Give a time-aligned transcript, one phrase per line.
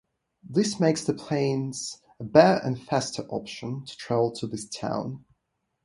[0.49, 5.25] This makes the planes a better and faster option to travel to this town.